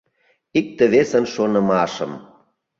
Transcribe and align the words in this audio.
Икте-весын 0.59 1.25
шонымашым 1.33 2.11